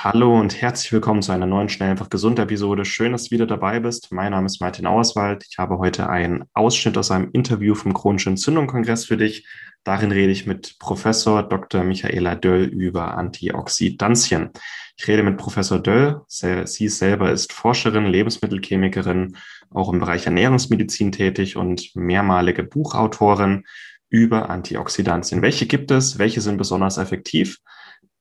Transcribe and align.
Hallo 0.00 0.38
und 0.38 0.62
herzlich 0.62 0.92
willkommen 0.92 1.22
zu 1.22 1.32
einer 1.32 1.46
neuen 1.46 1.68
Schnell 1.68 1.90
einfach 1.90 2.08
gesund 2.08 2.38
Episode. 2.38 2.84
Schön, 2.84 3.10
dass 3.10 3.24
du 3.24 3.30
wieder 3.32 3.46
dabei 3.46 3.80
bist. 3.80 4.12
Mein 4.12 4.30
Name 4.30 4.46
ist 4.46 4.60
Martin 4.60 4.86
Auerswald. 4.86 5.44
Ich 5.50 5.58
habe 5.58 5.78
heute 5.78 6.08
einen 6.08 6.44
Ausschnitt 6.52 6.96
aus 6.96 7.10
einem 7.10 7.30
Interview 7.32 7.74
vom 7.74 7.94
Chronischen 7.94 8.34
Entzündung-Kongress 8.34 9.06
für 9.06 9.16
dich. 9.16 9.44
Darin 9.82 10.12
rede 10.12 10.30
ich 10.30 10.46
mit 10.46 10.78
Professor 10.78 11.42
Dr. 11.42 11.82
Michaela 11.82 12.36
Döll 12.36 12.66
über 12.66 13.18
Antioxidantien. 13.18 14.50
Ich 14.96 15.08
rede 15.08 15.24
mit 15.24 15.36
Professor 15.36 15.80
Döll. 15.80 16.20
Sie 16.28 16.88
selber 16.88 17.32
ist 17.32 17.52
Forscherin, 17.52 18.06
Lebensmittelchemikerin, 18.06 19.36
auch 19.74 19.92
im 19.92 19.98
Bereich 19.98 20.26
Ernährungsmedizin 20.26 21.10
tätig 21.10 21.56
und 21.56 21.90
mehrmalige 21.96 22.62
Buchautorin 22.62 23.64
über 24.10 24.48
Antioxidantien. 24.48 25.42
Welche 25.42 25.66
gibt 25.66 25.90
es? 25.90 26.20
Welche 26.20 26.40
sind 26.40 26.56
besonders 26.56 26.98
effektiv? 26.98 27.58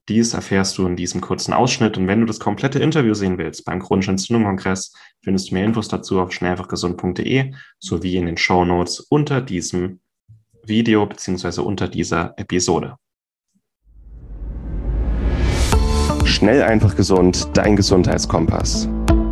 Dies 0.10 0.34
erfährst 0.34 0.78
du 0.78 0.88
in 0.88 0.96
diesem 0.96 1.20
kurzen 1.20 1.52
Ausschnitt. 1.52 1.98
Und 1.98 2.08
wenn 2.08 2.22
du 2.22 2.26
das 2.26 2.40
komplette 2.40 2.80
Interview 2.80 3.14
sehen 3.14 3.38
willst 3.38 3.66
beim 3.66 3.82
Chronischen 3.82 4.12
Entzündung-Kongress, 4.12 4.94
findest 5.22 5.50
du 5.50 5.56
mehr 5.56 5.66
Infos 5.66 5.90
dazu 5.90 6.22
auf 6.22 6.32
schnellfachgesund.de 6.32 7.54
sowie 7.80 8.16
in 8.16 8.26
den 8.26 8.38
Show 8.38 8.64
Notes 8.64 9.02
unter 9.02 9.42
diesem 9.42 10.00
Video 10.64 11.06
beziehungsweise 11.06 11.62
unter 11.62 11.90
dieser 11.90 12.34
Episode. 12.38 12.96
Schnell 16.24 16.64
einfach 16.64 16.96
gesund, 16.96 17.50
dein 17.54 17.76
Gesundheitskompass. 17.76 18.88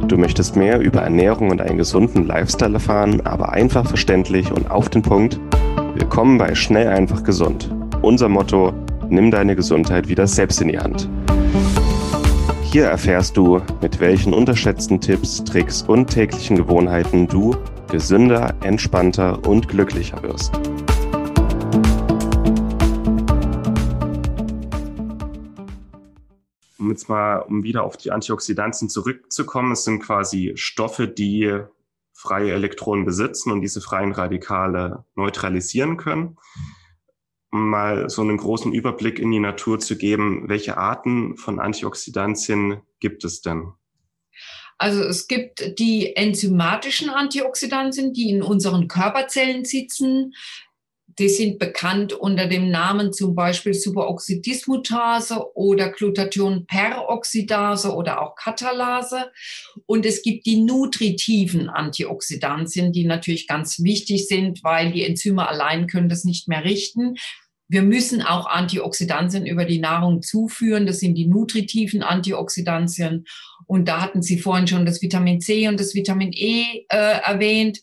Du 0.08 0.18
möchtest 0.18 0.58
mehr 0.58 0.80
über 0.82 1.02
Ernährung 1.02 1.52
und 1.52 1.62
einen 1.62 1.78
gesunden 1.78 2.28
Lifestyle 2.28 2.74
erfahren, 2.74 3.22
aber 3.22 3.54
einfach 3.54 3.88
verständlich 3.88 4.52
und 4.52 4.70
auf 4.70 4.90
den 4.90 5.02
Punkt? 5.02 5.40
Willkommen 5.94 6.38
bei 6.38 6.54
Schnell 6.54 6.90
einfach 6.90 7.24
gesund. 7.24 7.74
Unser 8.02 8.28
Motto 8.28 8.74
Nimm 9.10 9.30
deine 9.30 9.56
Gesundheit 9.56 10.08
wieder 10.08 10.26
selbst 10.26 10.62
in 10.62 10.70
die 10.70 10.80
Hand. 10.80 11.08
Hier 12.64 12.86
erfährst 12.86 13.38
du, 13.38 13.62
mit 13.82 14.00
welchen 14.00 14.34
unterschätzten 14.34 15.00
Tipps, 15.00 15.44
Tricks 15.44 15.84
und 15.84 16.08
täglichen 16.08 16.58
Gewohnheiten 16.58 17.28
du 17.28 17.56
gesünder, 17.90 18.56
entspannter 18.64 19.48
und 19.48 19.68
glücklicher 19.68 20.22
wirst. 20.24 20.56
Um 26.80 26.90
jetzt 26.90 27.08
mal, 27.08 27.38
um 27.48 27.64
wieder 27.64 27.84
auf 27.84 27.98
die 27.98 28.12
Antioxidantien 28.12 28.90
zurückzukommen, 28.90 29.72
es 29.72 29.84
sind 29.84 30.02
quasi 30.02 30.54
Stoffe, 30.56 31.08
die 31.08 31.60
freie 32.12 32.54
Elektronen 32.54 33.06
besitzen 33.06 33.52
und 33.52 33.62
diese 33.62 33.82
freien 33.82 34.14
Radikale 34.14 35.06
neutralisieren 35.16 35.98
können 35.98 36.38
mal 37.58 38.10
so 38.10 38.22
einen 38.22 38.38
großen 38.38 38.74
Überblick 38.74 39.20
in 39.20 39.32
die 39.32 39.40
Natur 39.40 39.80
zu 39.80 39.98
geben, 39.98 40.48
welche 40.48 40.78
Arten 40.78 41.38
von 41.38 41.60
Antioxidantien 41.60 42.82
gibt 43.00 43.24
es 43.24 43.42
denn? 43.42 43.74
Also 44.78 45.04
es 45.04 45.28
gibt 45.28 45.80
die 45.80 46.16
enzymatischen 46.16 47.10
Antioxidantien, 47.10 48.14
die 48.14 48.30
in 48.30 48.42
unseren 48.42 48.88
Körperzellen 48.88 49.64
sitzen. 49.64 50.34
Die 51.18 51.30
sind 51.30 51.60
bekannt 51.60 52.12
unter 52.12 52.48
dem 52.48 52.70
Namen 52.70 53.14
zum 53.14 53.36
Beispiel 53.36 53.74
Superoxidismutase 53.74 55.56
oder 55.56 55.92
Glutathionperoxidase 55.92 57.94
oder 57.94 58.22
auch 58.22 58.36
Katalase. 58.36 59.32
Und 59.86 60.06
es 60.06 60.24
gibt 60.24 60.46
die 60.46 60.62
nutritiven 60.62 61.70
Antioxidantien, 61.70 62.92
die 62.92 63.06
natürlich 63.06 63.48
ganz 63.48 63.82
wichtig 63.82 64.28
sind, 64.28 64.62
weil 64.66 64.92
die 64.92 65.06
Enzyme 65.06 65.48
allein 65.48 65.88
können 65.88 66.10
das 66.10 66.26
nicht 66.26 66.50
mehr 66.50 66.66
richten. 66.66 67.16
Wir 67.68 67.82
müssen 67.82 68.22
auch 68.22 68.46
Antioxidantien 68.46 69.46
über 69.46 69.66
die 69.66 69.80
Nahrung 69.80 70.22
zuführen. 70.22 70.86
Das 70.86 71.00
sind 71.00 71.16
die 71.16 71.26
nutritiven 71.26 72.04
Antioxidantien. 72.04 73.26
Und 73.66 73.88
da 73.88 74.02
hatten 74.02 74.22
Sie 74.22 74.40
vorhin 74.40 74.68
schon 74.68 74.86
das 74.86 75.02
Vitamin 75.02 75.42
C 75.42 75.68
und 75.68 75.80
das 75.80 75.96
Vitamin 75.96 76.32
E 76.34 76.86
äh, 76.90 77.20
erwähnt. 77.24 77.82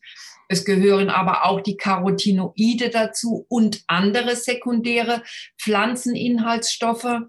Es 0.49 0.65
gehören 0.65 1.09
aber 1.09 1.47
auch 1.47 1.61
die 1.61 1.77
Carotinoide 1.77 2.91
dazu 2.91 3.47
und 3.49 3.83
andere 3.87 4.37
sekundäre 4.37 5.23
Pflanzeninhaltsstoffe, 5.59 7.23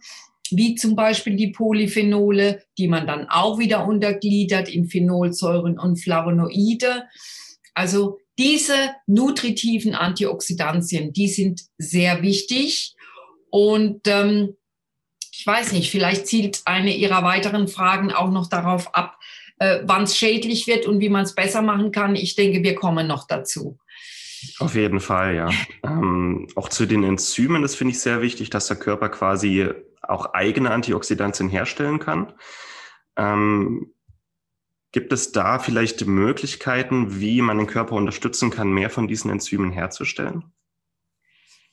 wie 0.51 0.75
zum 0.75 0.95
Beispiel 0.95 1.37
die 1.37 1.51
Polyphenole, 1.51 2.63
die 2.77 2.87
man 2.87 3.07
dann 3.07 3.27
auch 3.29 3.59
wieder 3.59 3.87
untergliedert 3.87 4.67
in 4.67 4.87
Phenolsäuren 4.87 5.79
und 5.79 6.03
Flavonoide. 6.03 7.05
Also 7.73 8.19
diese 8.37 8.91
nutritiven 9.05 9.95
Antioxidantien, 9.95 11.13
die 11.13 11.27
sind 11.27 11.61
sehr 11.77 12.21
wichtig. 12.21 12.95
Und 13.49 14.01
ähm, 14.07 14.55
ich 15.31 15.45
weiß 15.45 15.73
nicht, 15.73 15.91
vielleicht 15.91 16.27
zielt 16.27 16.61
eine 16.65 16.95
Ihrer 16.95 17.23
weiteren 17.23 17.67
Fragen 17.67 18.11
auch 18.11 18.31
noch 18.31 18.49
darauf 18.49 18.95
ab, 18.95 19.17
äh, 19.59 19.81
wann 19.83 20.03
es 20.03 20.17
schädlich 20.17 20.67
wird 20.67 20.85
und 20.85 20.99
wie 20.99 21.09
man 21.09 21.23
es 21.23 21.35
besser 21.35 21.61
machen 21.61 21.91
kann. 21.91 22.15
Ich 22.15 22.35
denke, 22.35 22.63
wir 22.63 22.75
kommen 22.75 23.07
noch 23.07 23.27
dazu. 23.27 23.77
Auf 24.59 24.75
jeden 24.75 24.99
Fall, 24.99 25.35
ja. 25.35 25.49
Ähm, 25.83 26.47
auch 26.55 26.69
zu 26.69 26.85
den 26.85 27.03
Enzymen, 27.03 27.61
das 27.61 27.75
finde 27.75 27.93
ich 27.93 27.99
sehr 27.99 28.21
wichtig, 28.21 28.49
dass 28.49 28.67
der 28.67 28.77
Körper 28.77 29.09
quasi 29.09 29.69
auch 30.01 30.33
eigene 30.33 30.71
Antioxidantien 30.71 31.49
herstellen 31.49 31.99
kann. 31.99 32.33
Ähm, 33.15 33.93
Gibt 34.93 35.11
es 35.11 35.31
da 35.31 35.57
vielleicht 35.57 36.05
Möglichkeiten, 36.05 37.19
wie 37.19 37.41
man 37.41 37.57
den 37.57 37.65
Körper 37.65 37.95
unterstützen 37.95 38.51
kann, 38.51 38.71
mehr 38.71 38.91
von 38.91 39.07
diesen 39.07 39.31
Enzymen 39.31 39.71
herzustellen? 39.71 40.53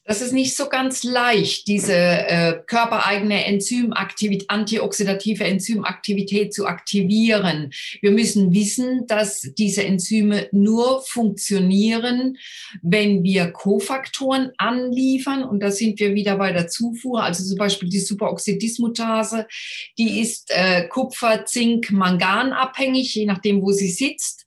Das 0.04 0.22
ist 0.22 0.32
nicht 0.32 0.56
so 0.56 0.68
ganz 0.68 1.04
leicht, 1.04 1.68
diese 1.68 1.94
äh, 1.94 2.58
körpereigene 2.66 3.44
Enzymaktivität, 3.44 4.48
antioxidative 4.48 5.44
Enzymaktivität 5.44 6.54
zu 6.54 6.66
aktivieren. 6.66 7.70
Wir 8.00 8.10
müssen 8.10 8.52
wissen, 8.54 9.06
dass 9.06 9.42
diese 9.58 9.84
Enzyme 9.84 10.48
nur 10.52 11.02
funktionieren, 11.02 12.38
wenn 12.82 13.22
wir 13.22 13.52
Kofaktoren 13.52 14.52
anliefern. 14.56 15.44
Und 15.44 15.60
da 15.60 15.70
sind 15.70 16.00
wir 16.00 16.14
wieder 16.14 16.38
bei 16.38 16.52
der 16.52 16.68
Zufuhr. 16.68 17.22
Also 17.22 17.44
zum 17.44 17.58
Beispiel 17.58 17.90
die 17.90 18.00
Superoxidismutase, 18.00 19.46
die 19.98 20.20
ist 20.20 20.50
äh, 20.50 20.88
Kupfer, 20.88 21.44
Zink, 21.44 21.90
Mangan 21.90 22.52
abhängig, 22.52 23.14
je 23.14 23.26
nachdem, 23.26 23.60
wo 23.60 23.70
sie 23.72 23.90
sitzt. 23.90 24.46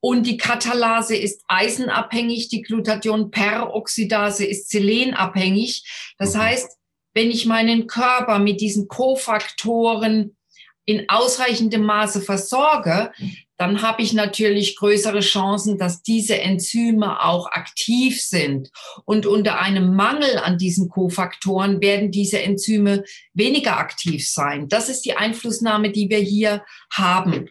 Und 0.00 0.26
die 0.26 0.36
Katalase 0.36 1.16
ist 1.16 1.42
eisenabhängig, 1.48 2.48
die 2.48 2.62
Glutathionperoxidase 2.62 4.44
ist 4.44 4.70
selenabhängig. 4.70 6.14
Das 6.18 6.34
okay. 6.34 6.44
heißt, 6.44 6.78
wenn 7.14 7.30
ich 7.30 7.46
meinen 7.46 7.86
Körper 7.86 8.38
mit 8.38 8.60
diesen 8.60 8.86
Kofaktoren 8.86 10.36
in 10.84 11.08
ausreichendem 11.08 11.82
Maße 11.82 12.20
versorge, 12.20 13.12
dann 13.58 13.82
habe 13.82 14.02
ich 14.02 14.12
natürlich 14.12 14.76
größere 14.76 15.18
Chancen, 15.20 15.78
dass 15.78 16.02
diese 16.02 16.40
Enzyme 16.40 17.24
auch 17.24 17.46
aktiv 17.50 18.22
sind. 18.22 18.70
Und 19.04 19.26
unter 19.26 19.60
einem 19.60 19.96
Mangel 19.96 20.38
an 20.38 20.58
diesen 20.58 20.88
Kofaktoren 20.88 21.80
werden 21.80 22.12
diese 22.12 22.40
Enzyme 22.40 23.02
weniger 23.34 23.78
aktiv 23.78 24.30
sein. 24.30 24.68
Das 24.68 24.88
ist 24.88 25.04
die 25.04 25.16
Einflussnahme, 25.16 25.90
die 25.90 26.08
wir 26.08 26.20
hier 26.20 26.64
haben. 26.92 27.50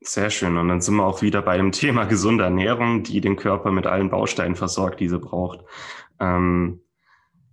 Sehr 0.00 0.30
schön. 0.30 0.56
Und 0.56 0.68
dann 0.68 0.80
sind 0.80 0.96
wir 0.96 1.04
auch 1.04 1.22
wieder 1.22 1.42
bei 1.42 1.56
dem 1.56 1.72
Thema 1.72 2.04
gesunde 2.04 2.44
Ernährung, 2.44 3.02
die 3.02 3.20
den 3.20 3.36
Körper 3.36 3.72
mit 3.72 3.86
allen 3.86 4.10
Bausteinen 4.10 4.56
versorgt, 4.56 5.00
die 5.00 5.08
sie 5.08 5.18
braucht. 5.18 5.60
Ähm, 6.20 6.80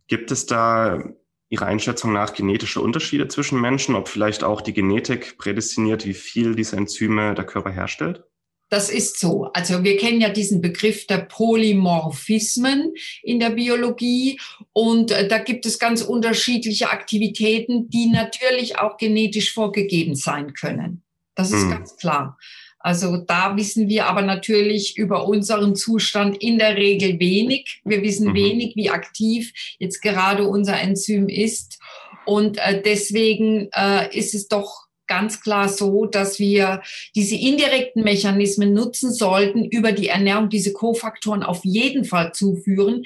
gibt 0.07 0.31
es 0.31 0.45
da 0.45 1.03
Ihrer 1.49 1.67
Einschätzung 1.67 2.11
nach 2.11 2.33
genetische 2.33 2.81
Unterschiede 2.81 3.27
zwischen 3.27 3.61
Menschen, 3.61 3.95
ob 3.95 4.07
vielleicht 4.07 4.43
auch 4.43 4.61
die 4.61 4.73
Genetik 4.73 5.37
prädestiniert, 5.37 6.05
wie 6.05 6.15
viel 6.15 6.55
diese 6.55 6.75
Enzyme 6.75 7.35
der 7.35 7.45
Körper 7.45 7.71
herstellt? 7.71 8.23
Das 8.69 8.89
ist 8.89 9.19
so. 9.19 9.51
Also 9.53 9.83
wir 9.83 9.95
kennen 9.95 10.19
ja 10.19 10.29
diesen 10.29 10.59
Begriff 10.59 11.05
der 11.05 11.19
Polymorphismen 11.19 12.93
in 13.21 13.39
der 13.39 13.51
Biologie 13.51 14.39
und 14.73 15.11
äh, 15.11 15.27
da 15.27 15.37
gibt 15.37 15.67
es 15.67 15.77
ganz 15.77 16.01
unterschiedliche 16.01 16.89
Aktivitäten, 16.89 17.89
die 17.89 18.07
natürlich 18.07 18.79
auch 18.79 18.97
genetisch 18.97 19.53
vorgegeben 19.53 20.15
sein 20.15 20.53
können. 20.53 21.04
Das 21.35 21.51
ist 21.51 21.63
hm. 21.63 21.71
ganz 21.71 21.97
klar. 21.97 22.37
Also 22.85 23.17
da 23.17 23.57
wissen 23.57 23.89
wir 23.89 24.05
aber 24.05 24.21
natürlich 24.21 24.95
über 24.95 25.27
unseren 25.27 25.75
Zustand 25.75 26.37
in 26.37 26.59
der 26.59 26.75
Regel 26.75 27.19
wenig. 27.19 27.81
Wir 27.83 28.03
wissen 28.03 28.27
mhm. 28.27 28.35
wenig, 28.35 28.75
wie 28.75 28.91
aktiv 28.91 29.53
jetzt 29.79 30.03
gerade 30.03 30.47
unser 30.47 30.79
Enzym 30.79 31.27
ist. 31.27 31.79
Und 32.25 32.59
äh, 32.59 32.79
deswegen 32.83 33.69
äh, 33.73 34.15
ist 34.15 34.35
es 34.35 34.49
doch 34.49 34.85
ganz 35.07 35.41
klar 35.41 35.67
so, 35.67 36.05
dass 36.05 36.37
wir 36.37 36.83
diese 37.15 37.35
indirekten 37.35 38.03
Mechanismen 38.03 38.73
nutzen 38.73 39.11
sollten, 39.11 39.65
über 39.65 39.91
die 39.91 40.09
Ernährung 40.09 40.49
diese 40.49 40.71
Kofaktoren 40.71 41.41
auf 41.41 41.65
jeden 41.65 42.05
Fall 42.05 42.33
zuführen. 42.33 43.03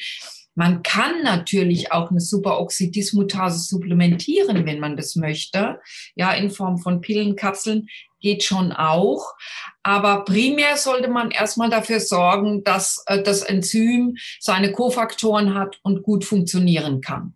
Man 0.60 0.84
kann 0.84 1.24
natürlich 1.24 1.94
auch 1.94 2.12
eine 2.12 2.20
Superoxidismutase 2.20 3.60
supplementieren, 3.60 4.66
wenn 4.66 4.82
man 4.82 4.98
das 4.98 5.16
möchte, 5.16 5.80
ja, 6.16 6.34
in 6.34 6.50
Form 6.50 6.78
von 6.78 7.00
Pillenkapseln 7.00 7.88
geht 8.20 8.44
schon 8.44 8.74
auch. 8.74 9.36
Aber 9.84 10.26
primär 10.26 10.76
sollte 10.76 11.08
man 11.08 11.32
erstmal 11.32 11.70
dafür 11.70 12.02
sorgen, 12.02 12.66
dass 12.66 13.02
äh, 13.06 13.24
das 13.24 13.42
Enzym 13.42 14.18
seine 14.42 14.74
Kofaktoren 14.74 15.54
hat 15.54 15.80
und 15.82 16.04
gut 16.04 16.26
funktionieren 16.26 17.00
kann. 17.00 17.36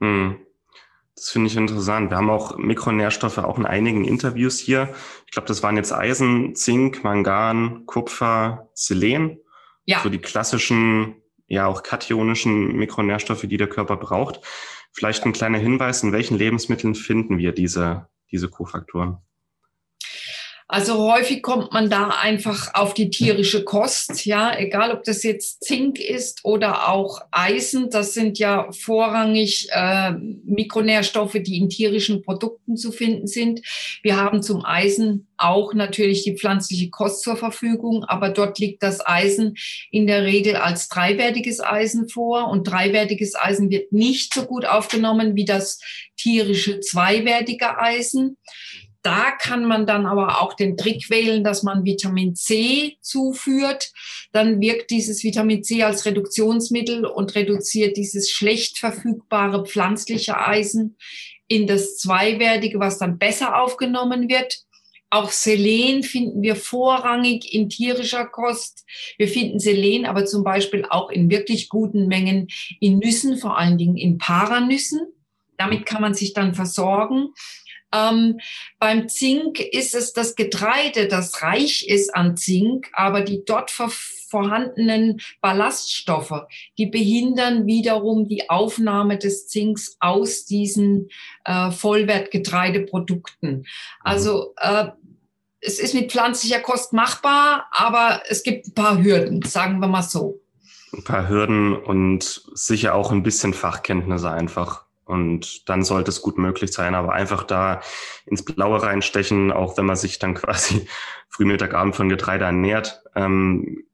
Hm. 0.00 0.36
Das 1.16 1.30
finde 1.30 1.46
ich 1.48 1.56
interessant. 1.56 2.10
Wir 2.10 2.18
haben 2.18 2.28
auch 2.28 2.58
Mikronährstoffe 2.58 3.38
auch 3.38 3.56
in 3.56 3.64
einigen 3.64 4.04
Interviews 4.04 4.58
hier. 4.58 4.92
Ich 5.24 5.32
glaube, 5.32 5.48
das 5.48 5.62
waren 5.62 5.78
jetzt 5.78 5.94
Eisen, 5.94 6.54
Zink, 6.54 7.04
Mangan, 7.04 7.86
Kupfer, 7.86 8.68
Selen. 8.74 9.38
Ja. 9.86 10.00
So 10.02 10.10
die 10.10 10.18
klassischen, 10.18 11.16
ja 11.50 11.66
auch 11.66 11.82
kationischen 11.82 12.76
Mikronährstoffe, 12.76 13.42
die 13.42 13.56
der 13.56 13.68
Körper 13.68 13.96
braucht. 13.96 14.40
Vielleicht 14.92 15.24
ein 15.26 15.32
kleiner 15.32 15.58
Hinweis, 15.58 16.02
in 16.02 16.12
welchen 16.12 16.38
Lebensmitteln 16.38 16.94
finden 16.94 17.38
wir 17.38 17.52
diese, 17.52 18.08
diese 18.30 18.48
Kofaktoren? 18.48 19.18
Also 20.72 21.12
häufig 21.12 21.42
kommt 21.42 21.72
man 21.72 21.90
da 21.90 22.10
einfach 22.10 22.74
auf 22.74 22.94
die 22.94 23.10
tierische 23.10 23.64
Kost, 23.64 24.24
ja, 24.24 24.56
egal 24.56 24.92
ob 24.92 25.02
das 25.02 25.24
jetzt 25.24 25.64
Zink 25.64 25.98
ist 25.98 26.44
oder 26.44 26.88
auch 26.88 27.22
Eisen, 27.32 27.90
das 27.90 28.14
sind 28.14 28.38
ja 28.38 28.70
vorrangig 28.70 29.66
äh, 29.72 30.12
Mikronährstoffe, 30.12 31.36
die 31.42 31.58
in 31.58 31.70
tierischen 31.70 32.22
Produkten 32.22 32.76
zu 32.76 32.92
finden 32.92 33.26
sind. 33.26 33.62
Wir 34.04 34.16
haben 34.16 34.44
zum 34.44 34.64
Eisen 34.64 35.26
auch 35.36 35.74
natürlich 35.74 36.22
die 36.22 36.36
pflanzliche 36.36 36.88
Kost 36.88 37.22
zur 37.22 37.36
Verfügung, 37.36 38.04
aber 38.04 38.28
dort 38.28 38.60
liegt 38.60 38.84
das 38.84 39.04
Eisen 39.04 39.56
in 39.90 40.06
der 40.06 40.22
Regel 40.22 40.54
als 40.54 40.88
dreiwertiges 40.88 41.58
Eisen 41.58 42.08
vor 42.08 42.48
und 42.48 42.62
dreiwertiges 42.62 43.34
Eisen 43.34 43.70
wird 43.70 43.90
nicht 43.90 44.32
so 44.32 44.44
gut 44.44 44.66
aufgenommen 44.66 45.34
wie 45.34 45.44
das 45.44 45.80
tierische 46.16 46.78
zweiwertige 46.78 47.76
Eisen. 47.76 48.36
Da 49.02 49.30
kann 49.30 49.64
man 49.64 49.86
dann 49.86 50.04
aber 50.04 50.42
auch 50.42 50.52
den 50.54 50.76
Trick 50.76 51.08
wählen, 51.08 51.42
dass 51.42 51.62
man 51.62 51.84
Vitamin 51.84 52.34
C 52.34 52.98
zuführt. 53.00 53.92
Dann 54.32 54.60
wirkt 54.60 54.90
dieses 54.90 55.24
Vitamin 55.24 55.64
C 55.64 55.82
als 55.82 56.04
Reduktionsmittel 56.04 57.06
und 57.06 57.34
reduziert 57.34 57.96
dieses 57.96 58.30
schlecht 58.30 58.78
verfügbare 58.78 59.64
pflanzliche 59.64 60.38
Eisen 60.38 60.96
in 61.48 61.66
das 61.66 61.96
zweiwertige, 61.96 62.78
was 62.78 62.98
dann 62.98 63.18
besser 63.18 63.60
aufgenommen 63.60 64.28
wird. 64.28 64.58
Auch 65.12 65.30
Selen 65.30 66.04
finden 66.04 66.42
wir 66.42 66.54
vorrangig 66.54 67.52
in 67.52 67.68
tierischer 67.68 68.26
Kost. 68.26 68.84
Wir 69.18 69.26
finden 69.26 69.58
Selen 69.58 70.06
aber 70.06 70.24
zum 70.24 70.44
Beispiel 70.44 70.84
auch 70.88 71.10
in 71.10 71.30
wirklich 71.30 71.68
guten 71.68 72.06
Mengen 72.06 72.46
in 72.78 72.98
Nüssen, 72.98 73.36
vor 73.36 73.58
allen 73.58 73.76
Dingen 73.76 73.96
in 73.96 74.18
Paranüssen. 74.18 75.00
Damit 75.58 75.84
kann 75.84 76.00
man 76.00 76.14
sich 76.14 76.32
dann 76.32 76.54
versorgen. 76.54 77.30
Ähm, 77.92 78.38
beim 78.78 79.08
Zink 79.08 79.60
ist 79.60 79.94
es 79.94 80.12
das 80.12 80.36
Getreide, 80.36 81.08
das 81.08 81.42
reich 81.42 81.86
ist 81.88 82.14
an 82.14 82.36
Zink, 82.36 82.88
aber 82.92 83.22
die 83.22 83.44
dort 83.44 83.70
vorhandenen 83.70 85.20
Ballaststoffe, 85.40 86.46
die 86.78 86.86
behindern 86.86 87.66
wiederum 87.66 88.28
die 88.28 88.48
Aufnahme 88.48 89.18
des 89.18 89.48
Zinks 89.48 89.96
aus 90.00 90.44
diesen 90.44 91.08
äh, 91.44 91.70
Vollwertgetreideprodukten. 91.70 93.66
Also 94.02 94.54
äh, 94.58 94.88
es 95.60 95.78
ist 95.78 95.94
mit 95.94 96.10
pflanzlicher 96.10 96.60
Kost 96.60 96.92
machbar, 96.92 97.66
aber 97.72 98.22
es 98.28 98.42
gibt 98.42 98.68
ein 98.68 98.74
paar 98.74 99.02
Hürden, 99.02 99.42
sagen 99.42 99.80
wir 99.80 99.88
mal 99.88 100.02
so. 100.02 100.40
Ein 100.92 101.04
paar 101.04 101.28
Hürden 101.28 101.76
und 101.76 102.42
sicher 102.54 102.94
auch 102.94 103.12
ein 103.12 103.22
bisschen 103.22 103.54
Fachkenntnisse 103.54 104.30
einfach. 104.30 104.86
Und 105.10 105.68
dann 105.68 105.82
sollte 105.82 106.10
es 106.10 106.22
gut 106.22 106.38
möglich 106.38 106.72
sein, 106.72 106.94
aber 106.94 107.12
einfach 107.12 107.42
da 107.42 107.80
ins 108.26 108.44
Blaue 108.44 108.80
reinstechen, 108.82 109.50
auch 109.50 109.76
wenn 109.76 109.86
man 109.86 109.96
sich 109.96 110.18
dann 110.18 110.34
quasi 110.34 110.86
früh, 111.28 111.44
Mittag, 111.44 111.74
Abend 111.74 111.96
von 111.96 112.08
Getreide 112.08 112.44
ernährt. 112.44 113.02
Ähm, 113.16 113.84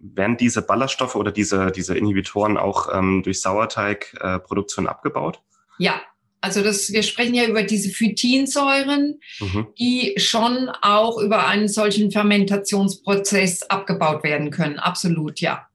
werden 0.00 0.36
diese 0.36 0.62
Ballaststoffe 0.62 1.16
oder 1.16 1.32
diese, 1.32 1.70
diese 1.72 1.96
Inhibitoren 1.96 2.56
auch 2.56 2.88
ähm, 2.92 3.22
durch 3.22 3.40
Sauerteigproduktion 3.40 4.86
äh, 4.86 4.88
abgebaut? 4.88 5.42
Ja, 5.78 6.00
also 6.40 6.62
das, 6.62 6.92
wir 6.92 7.02
sprechen 7.02 7.34
ja 7.34 7.46
über 7.46 7.62
diese 7.62 7.90
Phytinsäuren, 7.90 9.20
mhm. 9.40 9.68
die 9.78 10.14
schon 10.16 10.70
auch 10.82 11.18
über 11.18 11.46
einen 11.46 11.68
solchen 11.68 12.10
Fermentationsprozess 12.10 13.62
abgebaut 13.64 14.24
werden 14.24 14.50
können. 14.50 14.78
Absolut, 14.78 15.40
ja. 15.40 15.68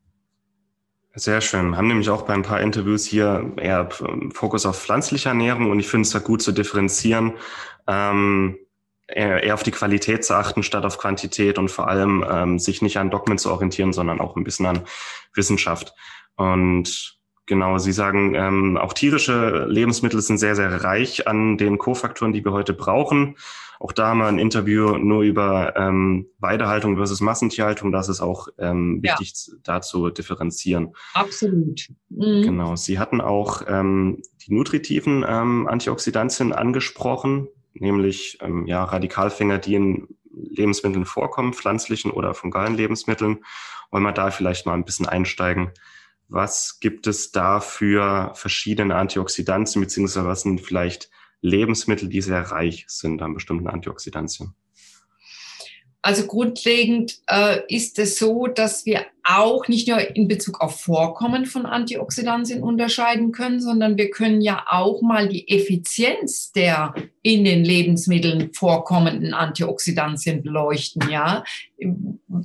Sehr 1.20 1.42
schön. 1.42 1.72
Wir 1.72 1.78
haben 1.78 1.88
nämlich 1.88 2.12
auch 2.12 2.22
bei 2.22 2.36
ein 2.36 2.44
paar 2.44 2.62
Interviews 2.62 3.04
hier 3.04 3.52
eher 3.58 3.90
Fokus 4.32 4.68
auf 4.68 4.80
pflanzliche 4.80 5.30
Ernährung 5.30 5.72
und 5.72 5.80
ich 5.80 5.88
finde 5.88 6.04
es 6.04 6.12
da 6.12 6.20
gut 6.20 6.44
zu 6.44 6.52
differenzieren, 6.52 7.34
ähm, 7.88 8.60
eher, 9.08 9.42
eher 9.42 9.56
auf 9.56 9.64
die 9.64 9.72
Qualität 9.72 10.24
zu 10.24 10.36
achten 10.36 10.62
statt 10.62 10.86
auf 10.86 11.00
Quantität 11.00 11.58
und 11.58 11.72
vor 11.72 11.88
allem 11.88 12.24
ähm, 12.30 12.60
sich 12.60 12.84
nicht 12.84 12.98
an 12.98 13.10
Dogmen 13.10 13.40
zu 13.40 13.52
orientieren, 13.52 13.94
sondern 13.94 14.22
auch 14.22 14.36
ein 14.36 14.44
bisschen 14.44 14.68
an 14.68 14.84
Wissenschaft. 15.34 15.96
Und 16.36 17.17
genau, 17.48 17.80
Sie 17.80 17.92
sagen, 17.92 18.36
ähm, 18.36 18.78
auch 18.78 18.94
tierische 18.94 19.66
Lebensmittel 19.68 20.22
sind 20.22 20.38
sehr, 20.38 20.56
sehr 20.56 20.84
reich 20.84 21.28
an 21.28 21.58
den 21.58 21.80
Kofaktoren, 21.80 22.34
die 22.34 22.46
wir 22.46 22.52
heute 22.52 22.74
brauchen. 22.74 23.36
Auch 23.80 23.92
da 23.92 24.08
haben 24.08 24.20
wir 24.20 24.28
ein 24.28 24.40
Interview 24.40 24.98
nur 24.98 25.22
über 25.22 25.76
ähm, 25.76 26.28
Weidehaltung 26.40 26.98
versus 26.98 27.22
Massentierhaltung. 27.22 27.92
Das 27.92 28.10
ist 28.10 28.22
auch 28.22 28.48
ähm, 28.58 29.02
wichtig 29.04 29.34
ja. 29.48 29.54
da 29.64 29.82
zu 29.82 30.10
differenzieren. 30.10 30.94
Absolut. 31.14 31.88
Mhm. 32.10 32.42
Genau. 32.44 32.76
Sie 32.76 32.98
hatten 32.98 33.22
auch 33.22 33.62
ähm, 33.68 34.22
die 34.46 34.54
nutritiven 34.54 35.24
ähm, 35.28 35.68
Antioxidantien 35.68 36.54
angesprochen, 36.54 37.50
nämlich 37.74 38.40
ähm, 38.42 38.66
ja, 38.66 38.84
Radikalfänger, 38.84 39.60
die 39.60 39.76
in 39.76 40.08
Lebensmitteln 40.32 41.06
vorkommen, 41.06 41.54
pflanzlichen 41.54 42.12
oder 42.12 42.34
fungalen 42.34 42.76
Lebensmitteln. 42.76 43.44
Wollen 43.92 44.04
wir 44.04 44.12
da 44.12 44.32
vielleicht 44.32 44.66
mal 44.66 44.74
ein 44.74 44.86
bisschen 44.86 45.08
einsteigen? 45.08 45.72
Was 46.30 46.80
gibt 46.80 47.08
es 47.08 47.32
da 47.32 47.60
für 47.60 48.32
verschiedene 48.36 48.96
Antioxidantien, 48.96 49.82
beziehungsweise 49.82 50.28
was 50.28 50.42
sind 50.42 50.62
vielleicht 50.62 51.10
Lebensmittel, 51.42 52.10
die 52.10 52.22
sehr 52.22 52.42
reich 52.42 52.86
sind 52.88 53.22
an 53.22 53.34
bestimmten 53.34 53.68
Antioxidantien? 53.68 54.54
Also 56.02 56.26
grundlegend 56.26 57.20
äh, 57.28 57.60
ist 57.68 58.00
es 58.00 58.18
so, 58.18 58.48
dass 58.48 58.86
wir 58.86 59.06
auch 59.24 59.68
nicht 59.68 59.90
nur 59.90 60.00
in 60.16 60.28
Bezug 60.30 60.62
auf 60.62 60.80
Vorkommen 60.80 61.46
von 61.46 61.66
Antioxidantien 61.66 62.64
unterscheiden 62.64 63.34
können, 63.34 63.60
sondern 63.60 63.98
wir 63.98 64.10
können 64.10 64.40
ja 64.40 64.66
auch 64.70 65.02
mal 65.02 65.28
die 65.28 65.50
Effizienz 65.50 66.54
der 66.54 66.94
in 67.28 67.44
den 67.44 67.66
Lebensmitteln 67.66 68.54
vorkommenden 68.54 69.34
Antioxidantien 69.34 70.44
beleuchten, 70.44 71.10
ja. 71.10 71.44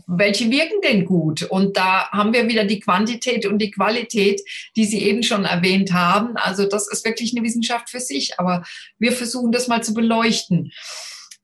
Welche 0.08 0.50
wirken 0.50 0.81
denn 0.82 1.05
gut? 1.05 1.44
Und 1.44 1.76
da 1.76 2.11
haben 2.11 2.32
wir 2.32 2.49
wieder 2.49 2.64
die 2.64 2.81
Quantität 2.81 3.46
und 3.46 3.61
die 3.61 3.70
Qualität, 3.70 4.40
die 4.75 4.84
Sie 4.84 5.02
eben 5.02 5.23
schon 5.23 5.44
erwähnt 5.44 5.93
haben. 5.93 6.37
Also 6.37 6.67
das 6.67 6.90
ist 6.90 7.05
wirklich 7.05 7.32
eine 7.32 7.46
Wissenschaft 7.46 7.90
für 7.90 8.00
sich, 8.00 8.40
aber 8.40 8.64
wir 8.99 9.12
versuchen 9.12 9.52
das 9.52 9.69
mal 9.69 9.84
zu 9.84 9.94
beleuchten. 9.94 10.73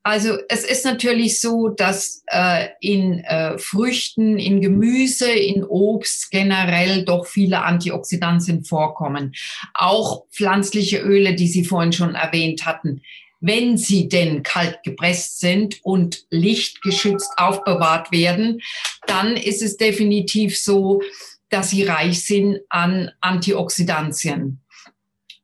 Also 0.03 0.37
es 0.49 0.65
ist 0.65 0.83
natürlich 0.83 1.39
so, 1.39 1.69
dass 1.69 2.23
äh, 2.27 2.67
in 2.81 3.19
äh, 3.19 3.57
Früchten, 3.57 4.37
in 4.37 4.59
Gemüse, 4.59 5.31
in 5.31 5.63
Obst 5.63 6.29
generell 6.31 7.05
doch 7.05 7.25
viele 7.25 7.63
Antioxidantien 7.63 8.65
vorkommen. 8.65 9.33
Auch 9.73 10.25
pflanzliche 10.31 10.99
Öle, 10.99 11.35
die 11.35 11.47
Sie 11.47 11.63
vorhin 11.63 11.93
schon 11.93 12.15
erwähnt 12.15 12.65
hatten. 12.65 13.01
Wenn 13.41 13.77
sie 13.77 14.09
denn 14.09 14.43
kalt 14.43 14.83
gepresst 14.83 15.39
sind 15.39 15.79
und 15.83 16.25
lichtgeschützt 16.29 17.31
aufbewahrt 17.37 18.11
werden, 18.11 18.61
dann 19.07 19.37
ist 19.37 19.61
es 19.61 19.77
definitiv 19.77 20.59
so, 20.59 21.01
dass 21.49 21.69
sie 21.69 21.83
reich 21.83 22.25
sind 22.25 22.59
an 22.69 23.11
Antioxidantien 23.21 24.61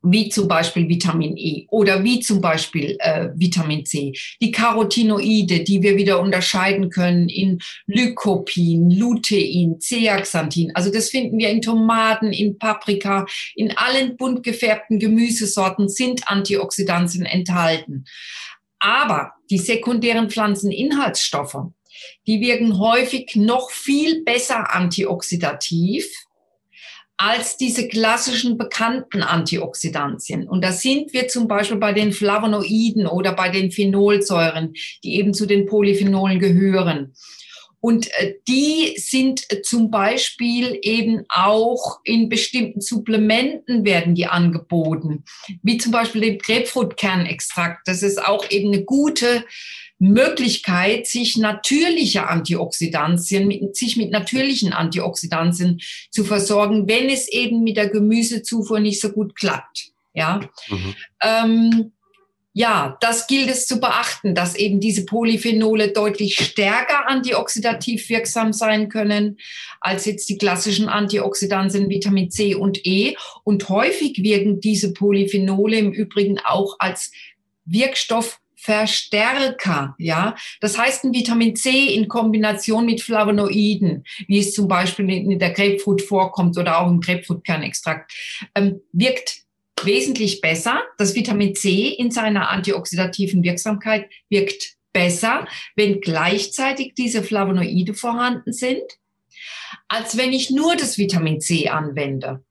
wie 0.05 0.29
zum 0.29 0.47
Beispiel 0.47 0.88
Vitamin 0.88 1.35
E 1.38 1.65
oder 1.69 2.03
wie 2.03 2.19
zum 2.19 2.39
Beispiel 2.39 2.95
äh, 3.00 3.29
Vitamin 3.35 3.85
C. 3.85 4.13
Die 4.41 4.51
Carotinoide, 4.51 5.63
die 5.63 5.81
wir 5.81 5.97
wieder 5.97 6.19
unterscheiden 6.19 6.89
können 6.89 7.27
in 7.27 7.59
Lycopin, 7.88 8.91
Lutein, 8.91 9.79
Zeaxanthin. 9.79 10.71
Also 10.75 10.91
das 10.91 11.09
finden 11.09 11.39
wir 11.39 11.50
in 11.50 11.62
Tomaten, 11.62 12.31
in 12.31 12.57
Paprika, 12.57 13.25
in 13.55 13.75
allen 13.75 14.15
bunt 14.15 14.43
gefärbten 14.43 15.00
Gemüsesorten 15.00 15.89
sind 15.89 16.27
Antioxidantien 16.27 17.25
enthalten. 17.25 18.05
Aber 18.79 19.33
die 19.50 19.57
sekundären 19.57 20.29
Pflanzeninhaltsstoffe, 20.29 21.57
die 22.27 22.39
wirken 22.41 22.77
häufig 22.77 23.35
noch 23.35 23.71
viel 23.71 24.24
besser 24.24 24.75
antioxidativ 24.75 26.07
als 27.17 27.57
diese 27.57 27.88
klassischen 27.88 28.57
bekannten 28.57 29.24
Antioxidantien. 29.24 30.48
Und 30.48 30.63
da 30.63 30.72
sind 30.72 31.13
wir 31.13 31.27
zum 31.27 31.48
Beispiel 31.48 31.77
bei 31.77 31.93
den 31.93 32.12
Flavonoiden 32.12 33.07
oder 33.07 33.34
bei 33.34 33.50
den 33.50 33.72
Phenolsäuren, 33.72 34.74
die 35.03 35.15
eben 35.15 35.34
zu 35.34 35.45
den 35.45 35.65
Polyphenolen 35.65 36.39
gehören. 36.39 37.13
Und 37.85 38.11
äh, 38.17 38.33
die 38.47 38.95
sind 38.97 39.45
zum 39.61 39.91
Beispiel 39.91 40.79
eben 40.81 41.23
auch 41.29 41.99
in 42.03 42.29
bestimmten 42.29 42.81
Supplementen 42.81 43.85
werden 43.85 44.15
die 44.15 44.25
angeboten, 44.25 45.23
wie 45.61 45.77
zum 45.77 45.91
Beispiel 45.91 46.21
den 46.21 46.39
Grapefruitkernextrakt. 46.39 47.87
Das 47.87 48.01
ist 48.01 48.25
auch 48.25 48.49
eben 48.49 48.73
eine 48.73 48.83
gute 48.85 49.45
Möglichkeit, 49.99 51.05
sich 51.05 51.37
natürliche 51.37 52.27
Antioxidantien, 52.27 53.47
mit, 53.47 53.75
sich 53.75 53.97
mit 53.97 54.09
natürlichen 54.09 54.73
Antioxidantien 54.73 55.79
zu 56.09 56.23
versorgen, 56.23 56.87
wenn 56.87 57.07
es 57.11 57.27
eben 57.27 57.61
mit 57.61 57.77
der 57.77 57.89
Gemüsezufuhr 57.89 58.79
nicht 58.79 58.99
so 58.99 59.11
gut 59.11 59.35
klappt. 59.35 59.91
Ja. 60.15 60.39
Mhm. 60.69 60.95
Ähm, 61.21 61.91
ja, 62.57 62.97
das 63.01 63.27
gilt 63.27 63.50
es 63.50 63.67
zu 63.67 63.81
beachten, 63.81 64.33
dass 64.33 64.55
eben 64.55 64.79
diese 64.79 65.05
Polyphenole 65.05 65.91
deutlich 65.91 66.38
stärker 66.38 67.09
antioxidativ 67.09 68.07
wirksam 68.07 68.53
sein 68.53 68.88
können 68.88 69.39
als 69.81 70.05
jetzt 70.05 70.29
die 70.29 70.38
klassischen 70.38 70.88
Antioxidantien 70.88 71.89
Vitamin 71.89 72.31
C 72.31 72.55
und 72.55 72.85
E. 72.85 73.17
Und 73.43 73.67
häufig 73.67 74.24
wirken 74.24 74.62
diese 74.62 74.93
Polyphenole 74.93 75.77
im 75.77 75.91
Übrigen 75.91 76.39
auch 76.39 76.77
als 76.79 77.12
Wirkstoffverstärker, 77.65 79.95
ja. 80.00 80.38
Das 80.62 80.77
heißt, 80.77 81.03
ein 81.03 81.13
Vitamin 81.13 81.57
C 81.57 81.93
in 81.93 82.07
Kombination 82.07 82.85
mit 82.85 83.01
Flavonoiden, 83.01 84.05
wie 84.29 84.39
es 84.39 84.53
zum 84.53 84.69
Beispiel 84.69 85.09
in 85.09 85.39
der 85.39 85.51
Grapefruit 85.51 86.03
vorkommt 86.03 86.57
oder 86.57 86.79
auch 86.79 86.88
im 86.88 87.01
Grapefruitkernextrakt, 87.01 88.13
ähm, 88.55 88.79
wirkt 88.93 89.44
wesentlich 89.84 90.41
besser. 90.41 90.82
Das 90.98 91.15
Vitamin 91.15 91.55
C 91.55 91.89
in 91.89 92.12
seiner 92.12 92.50
antioxidativen 92.50 93.44
Wirksamkeit 93.44 94.10
wirkt 94.29 94.75
besser, 94.94 95.48
wenn 95.75 96.01
gleichzeitig 96.01 96.94
diese 96.96 97.22
Flavonoide 97.22 97.94
vorhanden 97.94 98.53
sind, 98.53 98.84
als 99.88 100.17
wenn 100.17 100.34
ich 100.34 100.50
nur 100.50 100.75
das 100.75 100.98
Vitamin 100.98 101.41
C 101.41 101.70
anwende. 101.70 102.44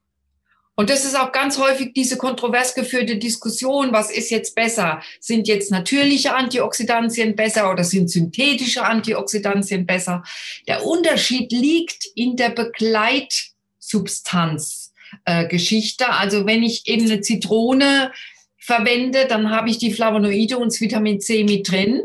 Und 0.77 0.91
das 0.91 1.05
ist 1.05 1.17
auch 1.17 1.31
ganz 1.31 1.57
häufig 1.59 1.93
diese 1.95 2.17
kontrovers 2.17 2.75
geführte 2.75 3.17
Diskussion, 3.17 3.93
was 3.93 4.11
ist 4.11 4.31
jetzt 4.31 4.57
besser? 4.57 5.01
Sind 5.21 5.47
jetzt 5.47 5.71
natürliche 5.71 6.35
Antioxidantien 6.35 7.37
besser 7.37 7.71
oder 7.71 7.85
sind 7.85 8.11
synthetische 8.11 8.85
Antioxidantien 8.85 9.87
besser? 9.87 10.25
Der 10.67 10.85
Unterschied 10.85 11.53
liegt 11.53 12.07
in 12.17 12.35
der 12.37 12.51
Begleitsubstanz 12.51 14.84
äh, 15.25 15.47
Geschichte. 15.47 16.09
Also 16.09 16.47
wenn 16.47 16.63
ich 16.63 16.87
eben 16.87 17.05
eine 17.05 17.21
Zitrone 17.21 18.13
verwende, 18.59 19.27
dann 19.29 19.51
habe 19.51 19.69
ich 19.69 19.79
die 19.79 19.93
Flavonoide 19.93 20.59
und 20.59 20.73
das 20.73 20.81
Vitamin 20.81 21.21
C 21.21 21.45
mit 21.45 21.71
drin. 21.71 22.03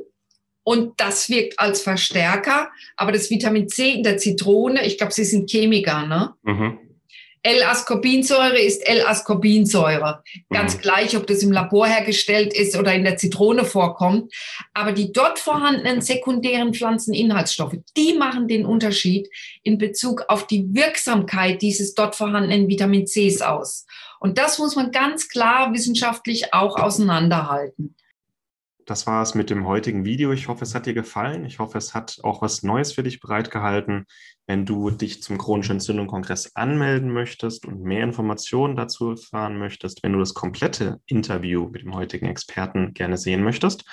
Und 0.64 1.00
das 1.00 1.30
wirkt 1.30 1.58
als 1.58 1.82
Verstärker. 1.82 2.70
Aber 2.96 3.12
das 3.12 3.30
Vitamin 3.30 3.70
C 3.70 3.92
in 3.92 4.04
der 4.04 4.18
Zitrone, 4.18 4.86
ich 4.86 4.98
glaube, 4.98 5.14
Sie 5.14 5.24
sind 5.24 5.50
Chemiker, 5.50 6.06
ne? 6.06 6.34
Mhm. 6.44 6.89
L-Ascorbinsäure 7.44 8.60
ist 8.60 8.86
L-Ascorbinsäure. 8.88 10.24
Ganz 10.50 10.76
mhm. 10.76 10.82
gleich, 10.82 11.16
ob 11.16 11.26
das 11.28 11.42
im 11.42 11.52
Labor 11.52 11.88
hergestellt 11.88 12.54
ist 12.54 12.78
oder 12.78 12.94
in 12.94 13.04
der 13.04 13.18
Zitrone 13.18 13.66
vorkommt. 13.66 14.34
Aber 14.74 14.92
die 14.92 15.12
dort 15.12 15.40
vorhandenen 15.40 16.02
sekundären 16.02 16.74
Pflanzeninhaltsstoffe, 16.74 17.78
die 17.96 18.14
machen 18.14 18.48
den 18.48 18.66
Unterschied 18.66 19.30
in 19.64 19.78
Bezug 19.78 20.26
auf 20.28 20.48
die 20.48 20.74
Wirksamkeit 20.74 21.62
dieses 21.62 21.94
dort 21.94 22.16
vorhandenen 22.16 22.68
Vitamin 22.68 23.06
Cs 23.06 23.42
aus. 23.42 23.86
Und 24.20 24.38
das 24.38 24.60
muss 24.60 24.76
man 24.76 24.92
ganz 24.92 25.30
klar 25.30 25.74
wissenschaftlich 25.74 26.54
auch 26.54 26.78
auseinanderhalten. 26.78 27.96
Das 28.90 29.06
war 29.06 29.22
es 29.22 29.36
mit 29.36 29.52
dem 29.52 29.68
heutigen 29.68 30.04
Video. 30.04 30.32
Ich 30.32 30.48
hoffe, 30.48 30.64
es 30.64 30.74
hat 30.74 30.88
dir 30.88 30.96
gefallen. 30.96 31.46
Ich 31.46 31.60
hoffe, 31.60 31.78
es 31.78 31.94
hat 31.94 32.18
auch 32.24 32.42
was 32.42 32.64
Neues 32.64 32.92
für 32.92 33.04
dich 33.04 33.20
bereitgehalten. 33.20 34.08
Wenn 34.48 34.66
du 34.66 34.90
dich 34.90 35.22
zum 35.22 35.38
chronischen 35.38 35.74
Entzündung-Kongress 35.74 36.56
anmelden 36.56 37.12
möchtest 37.12 37.68
und 37.68 37.84
mehr 37.84 38.04
Informationen 38.04 38.76
dazu 38.76 39.12
erfahren 39.12 39.60
möchtest, 39.60 40.02
wenn 40.02 40.14
du 40.14 40.18
das 40.18 40.34
komplette 40.34 41.00
Interview 41.06 41.70
mit 41.70 41.84
dem 41.84 41.94
heutigen 41.94 42.26
Experten 42.26 42.96
gerne 42.96 43.18
sehen 43.18 43.44
möchtest, 43.44 43.86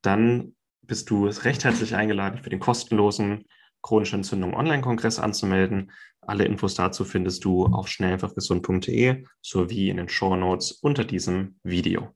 dann 0.00 0.56
bist 0.80 1.08
du 1.10 1.28
recht 1.28 1.62
herzlich 1.62 1.94
eingeladen, 1.94 2.42
für 2.42 2.50
den 2.50 2.58
kostenlosen 2.58 3.44
chronische 3.80 4.16
Entzündung 4.16 4.54
Online-Kongress 4.54 5.20
anzumelden. 5.20 5.92
Alle 6.20 6.46
Infos 6.46 6.74
dazu 6.74 7.04
findest 7.04 7.44
du 7.44 7.66
auf 7.66 7.86
schnellfachgesund.de 7.86 9.24
sowie 9.40 9.88
in 9.88 9.98
den 9.98 10.08
Show 10.08 10.34
Notes 10.34 10.72
unter 10.72 11.04
diesem 11.04 11.60
Video. 11.62 12.12